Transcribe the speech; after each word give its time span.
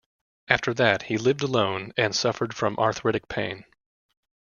After 0.47 0.73
that, 0.73 1.03
he 1.03 1.19
lived 1.19 1.43
alone 1.43 1.93
and 1.95 2.15
suffered 2.15 2.55
from 2.55 2.75
arthritic 2.79 3.27
pain. 3.27 3.65